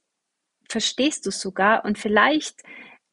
verstehst 0.69 1.27
du 1.27 1.31
es 1.31 1.41
sogar 1.41 1.85
und 1.85 1.99
vielleicht 1.99 2.63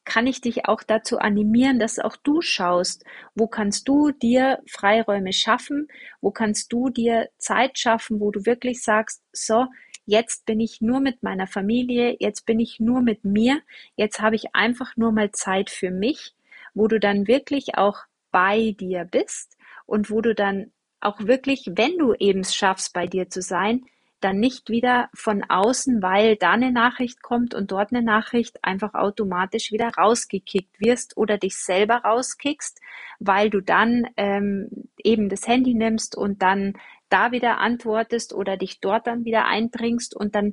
kann 0.04 0.26
ich 0.26 0.40
dich 0.40 0.66
auch 0.66 0.82
dazu 0.82 1.18
animieren, 1.18 1.78
dass 1.78 1.98
auch 1.98 2.16
du 2.16 2.40
schaust, 2.40 3.04
wo 3.34 3.46
kannst 3.46 3.86
du 3.88 4.10
dir 4.10 4.58
Freiräume 4.66 5.34
schaffen, 5.34 5.86
wo 6.22 6.30
kannst 6.30 6.72
du 6.72 6.88
dir 6.88 7.28
Zeit 7.36 7.78
schaffen, 7.78 8.18
wo 8.18 8.30
du 8.30 8.46
wirklich 8.46 8.82
sagst, 8.82 9.22
so, 9.32 9.66
jetzt 10.06 10.46
bin 10.46 10.60
ich 10.60 10.80
nur 10.80 11.00
mit 11.00 11.22
meiner 11.22 11.46
Familie, 11.46 12.16
jetzt 12.20 12.46
bin 12.46 12.58
ich 12.58 12.80
nur 12.80 13.02
mit 13.02 13.24
mir, 13.24 13.60
jetzt 13.96 14.20
habe 14.20 14.36
ich 14.36 14.54
einfach 14.54 14.96
nur 14.96 15.12
mal 15.12 15.30
Zeit 15.32 15.68
für 15.68 15.90
mich, 15.90 16.34
wo 16.72 16.88
du 16.88 16.98
dann 16.98 17.26
wirklich 17.26 17.76
auch 17.76 17.98
bei 18.30 18.74
dir 18.78 19.04
bist 19.04 19.58
und 19.84 20.10
wo 20.10 20.22
du 20.22 20.34
dann 20.34 20.72
auch 21.00 21.20
wirklich, 21.20 21.70
wenn 21.74 21.98
du 21.98 22.14
eben 22.14 22.40
es 22.40 22.54
schaffst, 22.54 22.92
bei 22.92 23.06
dir 23.06 23.28
zu 23.28 23.42
sein, 23.42 23.84
dann 24.20 24.40
nicht 24.40 24.68
wieder 24.68 25.08
von 25.14 25.44
außen, 25.48 26.02
weil 26.02 26.36
da 26.36 26.52
eine 26.52 26.72
Nachricht 26.72 27.22
kommt 27.22 27.54
und 27.54 27.70
dort 27.70 27.92
eine 27.92 28.02
Nachricht, 28.02 28.64
einfach 28.64 28.94
automatisch 28.94 29.70
wieder 29.70 29.90
rausgekickt 29.96 30.80
wirst 30.80 31.16
oder 31.16 31.38
dich 31.38 31.56
selber 31.56 31.98
rauskickst, 31.98 32.80
weil 33.20 33.48
du 33.50 33.60
dann 33.60 34.08
ähm, 34.16 34.88
eben 35.02 35.28
das 35.28 35.46
Handy 35.46 35.74
nimmst 35.74 36.16
und 36.16 36.42
dann 36.42 36.74
da 37.08 37.30
wieder 37.32 37.58
antwortest 37.58 38.34
oder 38.34 38.56
dich 38.56 38.80
dort 38.80 39.06
dann 39.06 39.24
wieder 39.24 39.46
einbringst 39.46 40.14
und 40.16 40.34
dann 40.34 40.52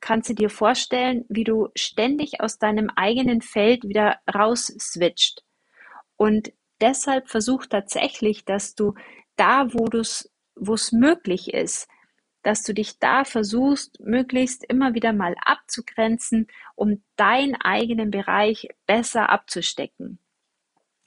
kannst 0.00 0.30
du 0.30 0.34
dir 0.34 0.50
vorstellen, 0.50 1.24
wie 1.28 1.44
du 1.44 1.68
ständig 1.74 2.40
aus 2.40 2.58
deinem 2.58 2.90
eigenen 2.96 3.42
Feld 3.42 3.84
wieder 3.84 4.16
raus 4.32 4.66
switcht. 4.78 5.44
Und 6.16 6.52
deshalb 6.80 7.28
versuch 7.28 7.66
tatsächlich, 7.66 8.44
dass 8.44 8.74
du 8.74 8.94
da, 9.40 9.72
wo 9.72 10.74
es 10.74 10.92
möglich 10.92 11.54
ist, 11.54 11.88
dass 12.42 12.62
du 12.62 12.74
dich 12.74 12.98
da 12.98 13.24
versuchst, 13.24 14.00
möglichst 14.00 14.64
immer 14.64 14.94
wieder 14.94 15.12
mal 15.12 15.34
abzugrenzen, 15.44 16.46
um 16.74 17.02
deinen 17.16 17.54
eigenen 17.56 18.10
Bereich 18.10 18.68
besser 18.86 19.30
abzustecken. 19.30 20.18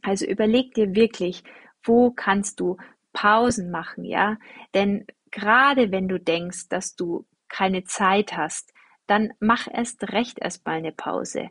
Also 0.02 0.26
überleg 0.26 0.74
dir 0.74 0.96
wirklich, 0.96 1.44
wo 1.84 2.12
kannst 2.12 2.60
du 2.60 2.78
Pausen 3.14 3.72
machen, 3.72 4.04
ja? 4.04 4.38
Denn 4.74 5.06
gerade 5.32 5.92
wenn 5.92 6.08
du 6.08 6.20
denkst, 6.20 6.70
dass 6.70 6.96
du 6.96 7.26
keine 7.50 7.84
Zeit 7.84 8.36
hast, 8.36 8.74
dann 9.08 9.34
mach 9.40 9.68
erst 9.72 10.12
recht 10.12 10.40
erstmal 10.40 10.78
eine 10.78 10.92
Pause 10.92 11.50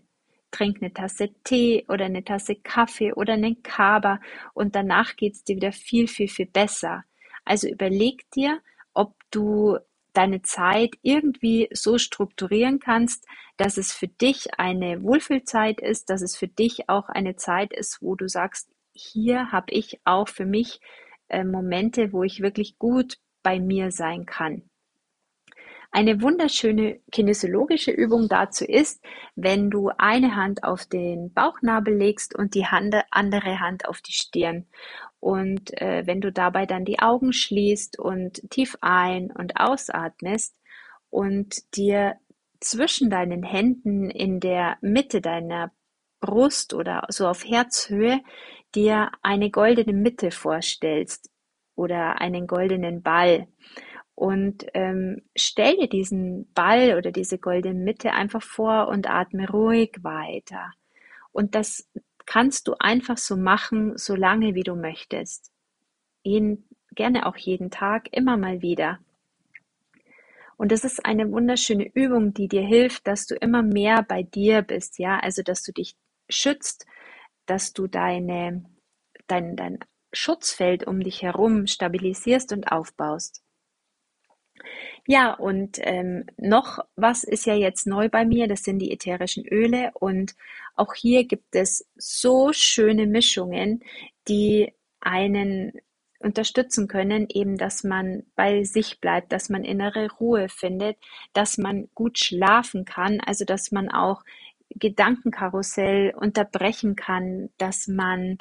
trink 0.53 0.79
eine 0.81 0.93
Tasse 0.93 1.31
Tee 1.43 1.85
oder 1.89 2.05
eine 2.05 2.25
Tasse 2.25 2.55
Kaffee 2.55 3.13
oder 3.13 3.33
einen 3.33 3.63
Kaba 3.63 4.21
und 4.55 4.77
danach 4.77 5.17
geht's 5.17 5.43
dir 5.43 5.57
wieder 5.57 5.73
viel, 5.73 6.07
viel, 6.07 6.29
viel 6.29 6.47
besser. 6.47 7.05
Also 7.45 7.69
überleg 7.69 8.31
dir, 8.31 8.61
ob 8.95 9.15
du 9.31 9.79
deine 10.13 10.43
Zeit 10.43 10.95
irgendwie 11.03 11.69
so 11.73 11.99
strukturieren 11.99 12.79
kannst, 12.79 13.27
dass 13.57 13.77
es 13.79 13.93
für 13.93 14.09
dich 14.09 14.59
eine 14.59 15.03
Wohlfühlzeit 15.03 15.81
ist, 15.81 16.11
dass 16.11 16.23
es 16.23 16.37
für 16.37 16.49
dich 16.49 16.89
auch 16.89 17.09
eine 17.09 17.37
Zeit 17.37 17.73
ist, 17.73 18.03
wo 18.03 18.15
du 18.15 18.29
sagst, 18.29 18.71
hier 18.93 19.51
habe 19.53 19.73
ich 19.73 20.01
auch 20.05 20.29
für 20.29 20.45
mich 20.45 20.81
äh, 21.29 21.45
Momente, 21.45 22.13
wo 22.13 22.23
ich 22.23 22.43
wirklich 22.43 22.79
gut 22.79 23.17
bei 23.43 23.59
mir 23.59 23.91
sein 23.91 24.27
kann. 24.27 24.69
Eine 25.95 26.23
wunderschöne 26.23 27.01
kinesiologische 27.13 27.91
Übung 27.91 28.27
dazu 28.27 28.65
ist, 28.65 29.05
wenn 29.37 29.71
du 29.71 29.91
eine 29.99 30.35
Hand 30.37 30.65
auf 30.65 30.87
den 30.87 31.35
Bauchnabel 31.35 31.95
legst 31.95 32.35
und 32.35 32.55
die 32.55 32.67
Hand, 32.67 32.97
andere 33.11 33.61
Hand 33.61 33.87
auf 33.87 34.01
die 34.01 34.15
Stirn. 34.15 34.67
Und 35.21 35.79
äh, 35.81 36.07
wenn 36.07 36.23
du 36.23 36.33
dabei 36.33 36.65
dann 36.65 36.87
die 36.87 37.01
Augen 37.01 37.35
schließt 37.35 37.99
und 37.99 38.41
tief 38.49 38.79
ein- 38.81 39.31
und 39.31 39.61
ausatmest 39.61 40.57
und 41.11 41.77
dir 41.77 42.15
zwischen 42.59 43.11
deinen 43.11 43.43
Händen 43.43 44.09
in 44.09 44.41
der 44.41 44.79
Mitte 44.81 45.21
deiner 45.21 45.73
Brust 46.21 46.73
oder 46.73 47.05
so 47.11 47.29
auf 47.29 47.45
Herzhöhe 47.45 48.23
dir 48.75 49.11
eine 49.21 49.51
goldene 49.51 49.93
Mitte 49.93 50.31
vorstellst 50.31 51.31
oder 51.75 52.19
einen 52.23 52.47
goldenen 52.47 53.03
Ball 53.03 53.47
und 54.15 54.67
ähm, 54.75 55.23
stell 55.35 55.77
dir 55.77 55.89
diesen 55.89 56.53
Ball 56.53 56.97
oder 56.97 57.13
diese 57.13 57.39
goldene 57.39 57.79
Mitte 57.79 58.13
einfach 58.13 58.43
vor 58.43 58.89
und 58.89 59.09
atme 59.09 59.49
ruhig 59.49 59.97
weiter. 60.03 60.73
Und 61.33 61.55
das 61.55 61.89
kannst 62.27 62.69
du 62.69 62.75
einfach 62.79 63.19
so 63.19 63.37
machen, 63.37 63.97
so 63.97 64.15
lange 64.15 64.55
wie 64.55 64.63
du 64.63 64.77
möchtest. 64.77 65.51
Jeden, 66.23 66.69
gerne 66.95 67.27
auch 67.27 67.37
jeden 67.37 67.71
Tag, 67.71 68.09
immer 68.13 68.37
mal 68.37 68.63
wieder. 68.63 68.99
Und 70.57 70.71
das 70.71 70.85
ist 70.85 71.05
eine 71.05 71.33
wunderschöne 71.33 71.91
Übung, 71.95 72.35
die 72.35 72.47
dir 72.47 72.63
hilft, 72.63 73.07
dass 73.09 73.27
du 73.27 73.35
immer 73.35 73.63
mehr 73.63 74.03
bei 74.03 74.23
dir 74.23 74.63
bist, 74.63 74.99
ja, 74.99 75.19
also 75.19 75.43
dass 75.43 75.63
du 75.63 75.73
dich 75.73 75.97
schützt, 76.29 76.87
dass 77.47 77.73
du 77.73 77.89
deine, 77.89 78.65
dein, 79.27 79.57
dein 79.57 79.79
Schutzfeld 80.13 80.87
um 80.87 81.01
dich 81.01 81.23
herum 81.23 81.67
stabilisierst 81.67 82.53
und 82.53 82.71
aufbaust. 82.71 83.43
Ja, 85.07 85.33
und 85.35 85.79
ähm, 85.83 86.27
noch 86.37 86.79
was 86.97 87.25
ist 87.25 87.47
ja 87.47 87.55
jetzt 87.55 87.87
neu 87.87 88.09
bei 88.09 88.25
mir, 88.25 88.49
das 88.49 88.65
sind 88.65 88.79
die 88.79 88.93
ätherischen 88.93 89.47
Öle. 89.47 89.91
Und 89.95 90.35
auch 90.77 90.95
hier 90.95 91.25
gibt 91.25 91.55
es 91.55 91.87
so 91.97 92.53
schöne 92.53 93.07
Mischungen, 93.07 93.83
die 94.29 94.73
einen 95.01 95.73
unterstützen 96.21 96.89
können, 96.89 97.27
eben, 97.29 97.57
dass 97.57 97.85
man 97.85 98.25
bei 98.37 98.65
sich 98.65 99.01
bleibt, 99.01 99.33
dass 99.33 99.49
man 99.49 99.65
innere 99.65 100.09
Ruhe 100.21 100.49
findet, 100.49 100.97
dass 101.33 101.59
man 101.59 101.89
gut 101.95 102.19
schlafen 102.19 102.85
kann, 102.85 103.21
also 103.21 103.45
dass 103.45 103.73
man 103.73 103.91
auch 103.91 104.23
Gedankenkarussell 104.71 106.15
unterbrechen 106.17 106.97
kann, 106.97 107.51
dass 107.59 107.89
man 107.89 108.39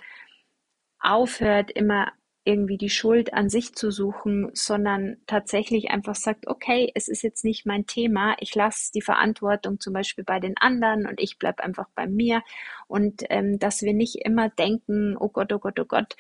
aufhört, 1.00 1.72
immer 1.72 2.12
irgendwie 2.44 2.78
die 2.78 2.90
Schuld 2.90 3.34
an 3.34 3.50
sich 3.50 3.76
zu 3.76 3.92
suchen, 3.92 4.50
sondern 4.54 5.18
tatsächlich 5.28 5.92
einfach 5.92 6.16
sagt, 6.16 6.48
okay, 6.48 6.92
es 6.96 7.08
ist 7.08 7.22
jetzt 7.22 7.46
nicht 7.46 7.68
mein 7.68 7.86
Thema, 7.86 8.36
ich 8.40 8.56
lasse 8.56 8.92
die 8.94 9.02
Verantwortung 9.02 9.80
zum 9.80 9.94
Beispiel 9.94 10.24
bei 10.24 10.40
den 10.40 10.58
anderen 10.58 11.06
und 11.06 11.20
ich 11.22 11.38
bleib 11.38 11.60
einfach 11.60 11.88
bei 11.94 12.08
mir 12.08 12.42
und 12.88 13.24
ähm, 13.30 13.60
dass 13.60 13.84
wir 13.84 13.94
nicht 13.94 14.16
immer 14.26 14.50
denken, 14.50 15.16
oh 15.18 15.30
Gott, 15.30 15.54
oh 15.54 15.60
Gott, 15.60 15.80
oh 15.80 15.86
Gott, 15.86 16.18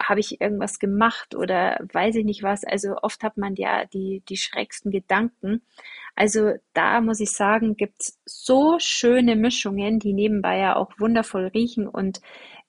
habe 0.00 0.20
ich 0.20 0.40
irgendwas 0.40 0.78
gemacht 0.78 1.34
oder 1.34 1.78
weiß 1.92 2.14
ich 2.16 2.24
nicht 2.24 2.42
was. 2.44 2.64
Also 2.64 2.96
oft 3.02 3.22
hat 3.24 3.36
man 3.36 3.56
ja 3.56 3.84
die, 3.86 4.22
die 4.28 4.36
schrägsten 4.36 4.92
Gedanken. 4.92 5.62
Also 6.14 6.52
da 6.72 7.00
muss 7.00 7.18
ich 7.18 7.32
sagen, 7.32 7.76
gibt's 7.76 8.20
so 8.24 8.76
schöne 8.78 9.34
Mischungen, 9.34 9.98
die 9.98 10.12
nebenbei 10.12 10.58
ja 10.58 10.76
auch 10.76 10.92
wundervoll 10.98 11.46
riechen 11.48 11.88
und 11.88 12.20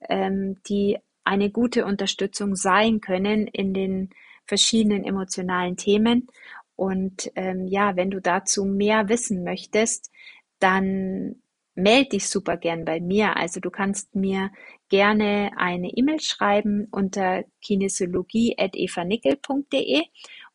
ähm, 0.10 0.62
die 0.68 0.98
eine 1.26 1.50
gute 1.50 1.86
Unterstützung 1.86 2.56
sein 2.56 3.02
können 3.02 3.48
in 3.48 3.74
den 3.74 4.12
verschiedenen 4.46 5.04
emotionalen 5.04 5.76
Themen. 5.76 6.28
Und 6.76 7.32
ähm, 7.36 7.68
ja, 7.68 7.96
wenn 7.96 8.12
du 8.12 8.22
dazu 8.22 8.66
mehr 8.66 9.10
wissen 9.10 9.44
möchtest, 9.44 10.12
dann 10.60 11.42
melde 11.76 12.10
dich 12.10 12.28
super 12.30 12.58
gern 12.58 12.86
bei 12.86 13.00
mir. 13.00 13.38
Also 13.38 13.60
du 13.60 13.70
kannst 13.70 14.16
mir 14.16 14.50
gerne 14.90 15.52
eine 15.58 15.90
E-Mail 15.90 16.20
schreiben 16.22 16.88
unter 16.92 17.44
kinesiologie.evanickel.de 17.62 20.04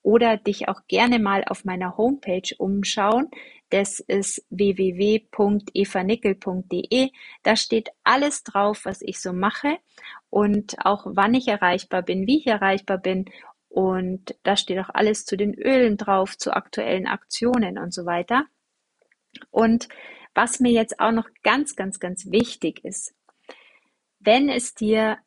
oder 0.02 0.38
dich 0.38 0.68
auch 0.68 0.80
gerne 0.88 1.18
mal 1.18 1.44
auf 1.44 1.64
meiner 1.64 1.98
Homepage 1.98 2.54
umschauen. 2.58 3.28
Das 3.68 4.00
ist 4.00 4.44
www.evanickel.de. 4.50 7.10
Da 7.42 7.56
steht 7.56 7.90
alles 8.02 8.42
drauf, 8.42 8.80
was 8.84 9.02
ich 9.02 9.20
so 9.20 9.32
mache. 9.32 9.78
Und 10.30 10.76
auch 10.84 11.06
wann 11.06 11.34
ich 11.34 11.48
erreichbar 11.48 12.02
bin, 12.02 12.26
wie 12.26 12.38
ich 12.38 12.46
erreichbar 12.46 12.98
bin. 12.98 13.26
Und 13.68 14.36
da 14.42 14.56
steht 14.56 14.78
auch 14.78 14.90
alles 14.92 15.24
zu 15.24 15.36
den 15.36 15.54
Ölen 15.54 15.96
drauf, 15.96 16.38
zu 16.38 16.54
aktuellen 16.54 17.06
Aktionen 17.06 17.78
und 17.78 17.92
so 17.92 18.06
weiter. 18.06 18.46
Und 19.50 19.88
was 20.34 20.60
mir 20.60 20.72
jetzt 20.72 21.00
auch 21.00 21.12
noch 21.12 21.28
ganz, 21.42 21.76
ganz, 21.76 22.00
ganz 22.00 22.30
wichtig 22.30 22.84
ist, 22.84 23.14
wenn 24.20 24.48
es 24.48 24.74
dir 24.74 25.18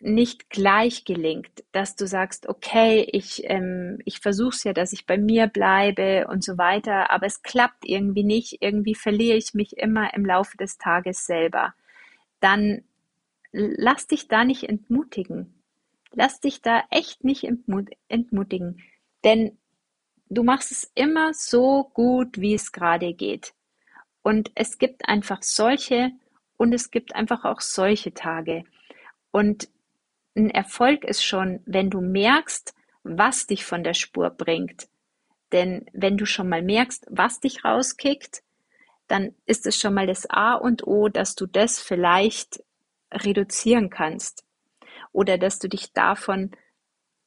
nicht 0.00 0.48
gleich 0.48 1.04
gelingt, 1.04 1.64
dass 1.72 1.96
du 1.96 2.06
sagst, 2.06 2.48
okay, 2.48 3.08
ich, 3.12 3.42
ähm, 3.44 3.98
ich 4.04 4.20
versuche 4.20 4.54
es 4.54 4.64
ja, 4.64 4.72
dass 4.72 4.92
ich 4.92 5.06
bei 5.06 5.18
mir 5.18 5.48
bleibe 5.48 6.28
und 6.28 6.44
so 6.44 6.56
weiter, 6.56 7.10
aber 7.10 7.26
es 7.26 7.42
klappt 7.42 7.84
irgendwie 7.84 8.22
nicht, 8.22 8.58
irgendwie 8.60 8.94
verliere 8.94 9.36
ich 9.36 9.54
mich 9.54 9.76
immer 9.76 10.14
im 10.14 10.24
Laufe 10.24 10.56
des 10.56 10.78
Tages 10.78 11.26
selber, 11.26 11.74
dann 12.38 12.84
lass 13.52 14.06
dich 14.06 14.28
da 14.28 14.44
nicht 14.44 14.68
entmutigen. 14.68 15.62
Lass 16.12 16.40
dich 16.40 16.62
da 16.62 16.84
echt 16.90 17.24
nicht 17.24 17.44
entmutigen, 17.44 18.82
denn 19.24 19.58
du 20.30 20.42
machst 20.42 20.72
es 20.72 20.90
immer 20.94 21.34
so 21.34 21.90
gut, 21.92 22.40
wie 22.40 22.54
es 22.54 22.72
gerade 22.72 23.12
geht. 23.12 23.52
Und 24.22 24.50
es 24.54 24.78
gibt 24.78 25.08
einfach 25.08 25.42
solche 25.42 26.12
und 26.56 26.72
es 26.72 26.90
gibt 26.90 27.14
einfach 27.14 27.44
auch 27.44 27.60
solche 27.60 28.14
Tage. 28.14 28.64
Und 29.30 29.68
ein 30.34 30.50
Erfolg 30.50 31.04
ist 31.04 31.24
schon, 31.24 31.60
wenn 31.66 31.90
du 31.90 32.00
merkst, 32.00 32.74
was 33.02 33.46
dich 33.46 33.64
von 33.64 33.84
der 33.84 33.94
Spur 33.94 34.30
bringt. 34.30 34.88
Denn 35.52 35.86
wenn 35.92 36.16
du 36.16 36.26
schon 36.26 36.48
mal 36.48 36.62
merkst, 36.62 37.06
was 37.10 37.40
dich 37.40 37.64
rauskickt, 37.64 38.42
dann 39.06 39.34
ist 39.46 39.66
es 39.66 39.78
schon 39.78 39.94
mal 39.94 40.06
das 40.06 40.28
A 40.28 40.54
und 40.54 40.86
O, 40.86 41.08
dass 41.08 41.34
du 41.34 41.46
das 41.46 41.80
vielleicht 41.80 42.62
reduzieren 43.12 43.90
kannst 43.90 44.44
oder 45.12 45.38
dass 45.38 45.58
du 45.58 45.68
dich 45.68 45.92
davon 45.92 46.52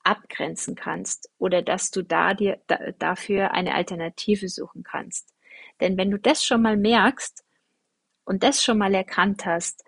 abgrenzen 0.04 0.76
kannst 0.76 1.30
oder 1.38 1.62
dass 1.62 1.92
du 1.92 2.04
da 2.04 2.34
dir 2.34 2.60
da, 2.68 2.78
dafür 2.98 3.52
eine 3.52 3.76
Alternative 3.76 4.50
suchen 4.50 4.84
kannst. 4.84 5.34
Denn 5.80 5.98
wenn 5.98 6.12
du 6.12 6.18
das 6.18 6.44
schon 6.44 6.62
mal 6.62 6.78
merkst 6.78 7.44
und 8.24 8.44
das 8.44 8.64
schon 8.64 8.78
mal 8.78 8.94
erkannt 8.94 9.46
hast, 9.46 9.84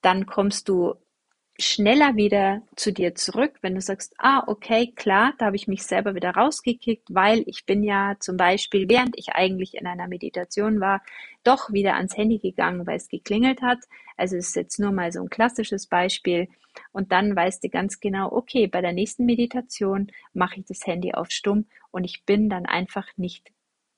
dann 0.00 0.26
kommst 0.26 0.68
du 0.68 0.94
schneller 1.58 2.16
wieder 2.16 2.62
zu 2.76 2.92
dir 2.92 3.14
zurück, 3.14 3.58
wenn 3.60 3.74
du 3.74 3.80
sagst, 3.80 4.14
ah, 4.18 4.42
okay, 4.46 4.92
klar, 4.94 5.34
da 5.38 5.46
habe 5.46 5.56
ich 5.56 5.68
mich 5.68 5.84
selber 5.84 6.14
wieder 6.14 6.30
rausgekickt, 6.30 7.08
weil 7.10 7.42
ich 7.46 7.66
bin 7.66 7.82
ja 7.82 8.16
zum 8.20 8.36
Beispiel, 8.36 8.88
während 8.88 9.18
ich 9.18 9.30
eigentlich 9.30 9.74
in 9.74 9.86
einer 9.86 10.08
Meditation 10.08 10.80
war, 10.80 11.02
doch 11.44 11.72
wieder 11.72 11.96
ans 11.96 12.16
Handy 12.16 12.38
gegangen, 12.38 12.86
weil 12.86 12.96
es 12.96 13.08
geklingelt 13.08 13.62
hat. 13.62 13.78
Also 14.16 14.36
es 14.36 14.48
ist 14.48 14.56
jetzt 14.56 14.80
nur 14.80 14.92
mal 14.92 15.12
so 15.12 15.20
ein 15.20 15.30
klassisches 15.30 15.86
Beispiel. 15.86 16.48
Und 16.92 17.12
dann 17.12 17.36
weißt 17.36 17.62
du 17.64 17.68
ganz 17.68 18.00
genau, 18.00 18.32
okay, 18.32 18.66
bei 18.66 18.80
der 18.80 18.92
nächsten 18.92 19.26
Meditation 19.26 20.10
mache 20.32 20.60
ich 20.60 20.66
das 20.66 20.86
Handy 20.86 21.12
auf 21.12 21.30
stumm 21.30 21.66
und 21.90 22.04
ich 22.04 22.24
bin 22.24 22.48
dann 22.48 22.66
einfach 22.66 23.06
nicht 23.16 23.52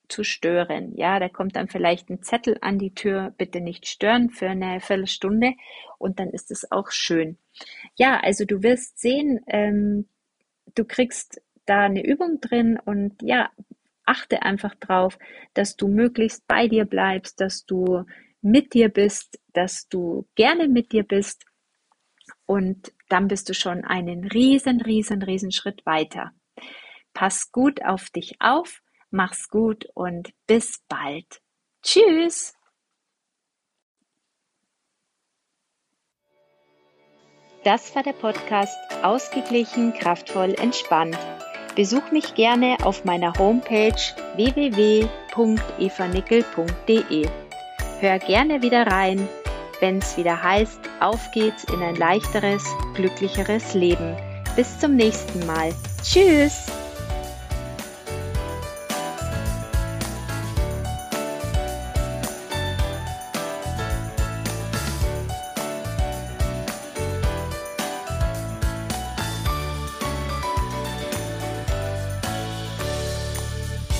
zu 0.09 0.23
stören. 0.23 0.95
Ja, 0.95 1.19
da 1.19 1.29
kommt 1.29 1.55
dann 1.55 1.67
vielleicht 1.67 2.09
ein 2.09 2.21
Zettel 2.21 2.57
an 2.61 2.77
die 2.79 2.93
Tür, 2.93 3.33
bitte 3.37 3.61
nicht 3.61 3.87
stören 3.87 4.29
für 4.29 4.49
eine 4.49 4.79
Viertelstunde 4.79 5.53
und 5.97 6.19
dann 6.19 6.29
ist 6.29 6.51
es 6.51 6.71
auch 6.71 6.91
schön. 6.91 7.37
Ja, 7.95 8.19
also 8.19 8.45
du 8.45 8.63
wirst 8.63 8.99
sehen, 8.99 9.41
ähm, 9.47 10.07
du 10.75 10.85
kriegst 10.85 11.41
da 11.65 11.81
eine 11.81 12.05
Übung 12.05 12.39
drin 12.41 12.79
und 12.83 13.21
ja, 13.21 13.49
achte 14.05 14.43
einfach 14.43 14.75
drauf, 14.75 15.17
dass 15.53 15.75
du 15.75 15.87
möglichst 15.87 16.47
bei 16.47 16.67
dir 16.67 16.85
bleibst, 16.85 17.41
dass 17.41 17.65
du 17.65 18.05
mit 18.41 18.73
dir 18.73 18.89
bist, 18.89 19.39
dass 19.53 19.87
du 19.89 20.27
gerne 20.35 20.67
mit 20.67 20.91
dir 20.91 21.03
bist 21.03 21.45
und 22.45 22.93
dann 23.09 23.27
bist 23.27 23.49
du 23.49 23.53
schon 23.53 23.83
einen 23.83 24.25
riesen, 24.25 24.81
riesen, 24.81 25.21
riesen 25.21 25.51
Schritt 25.51 25.85
weiter. 25.85 26.31
Pass 27.13 27.51
gut 27.51 27.83
auf 27.83 28.09
dich 28.09 28.35
auf 28.39 28.81
Mach's 29.11 29.49
gut 29.49 29.85
und 29.93 30.33
bis 30.47 30.79
bald. 30.87 31.41
Tschüss. 31.83 32.55
Das 37.63 37.95
war 37.95 38.03
der 38.03 38.13
Podcast 38.13 38.77
Ausgeglichen, 39.01 39.93
kraftvoll, 39.93 40.53
entspannt. 40.53 41.17
Besuch 41.75 42.11
mich 42.11 42.35
gerne 42.35 42.77
auf 42.83 43.05
meiner 43.05 43.33
Homepage 43.39 43.95
www.evanickel.de. 44.35 47.29
Hör 47.99 48.19
gerne 48.19 48.61
wieder 48.61 48.85
rein, 48.87 49.27
wenn 49.79 49.97
es 49.97 50.15
wieder 50.15 50.41
heißt, 50.41 50.79
auf 50.99 51.31
geht's 51.31 51.63
in 51.65 51.81
ein 51.81 51.95
leichteres, 51.95 52.63
glücklicheres 52.93 53.73
Leben. 53.73 54.15
Bis 54.55 54.79
zum 54.79 54.95
nächsten 54.95 55.45
Mal. 55.45 55.73
Tschüss! 56.03 56.74